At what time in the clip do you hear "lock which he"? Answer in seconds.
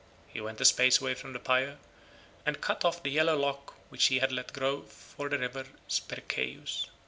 3.37-4.17